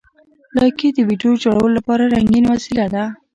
لایکي 0.57 0.87
د 0.93 0.99
ویډیو 1.09 1.31
جوړولو 1.43 1.75
لپاره 1.77 2.03
رنګین 2.13 2.45
وسیله 2.47 2.85
ده. 2.93 3.03